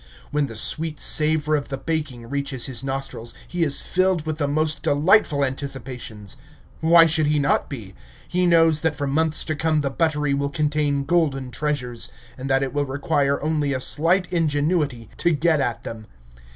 When 0.31 0.47
the 0.47 0.55
sweet 0.55 0.99
savor 0.99 1.55
of 1.55 1.67
the 1.67 1.77
baking 1.77 2.27
reaches 2.27 2.65
his 2.65 2.83
nostrils, 2.83 3.35
he 3.47 3.61
is 3.61 3.83
filled 3.83 4.25
with 4.25 4.39
the 4.39 4.47
most 4.47 4.81
delightful 4.81 5.45
anticipations. 5.45 6.37
Why 6.79 7.05
should 7.05 7.27
he 7.27 7.37
not 7.37 7.69
be? 7.69 7.93
He 8.27 8.47
knows 8.47 8.79
that 8.79 8.95
for 8.95 9.05
months 9.05 9.43
to 9.45 9.55
come 9.55 9.81
the 9.81 9.91
buttery 9.91 10.33
will 10.33 10.49
contain 10.49 11.03
golden 11.03 11.51
treasures, 11.51 12.09
and 12.35 12.49
that 12.49 12.63
it 12.63 12.73
will 12.73 12.85
require 12.87 13.43
only 13.43 13.73
a 13.73 13.79
slight 13.79 14.25
ingenuity 14.33 15.07
to 15.17 15.29
get 15.33 15.61
at 15.61 15.83
them. 15.83 16.07